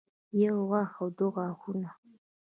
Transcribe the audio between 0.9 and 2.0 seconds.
او دوه غاښونه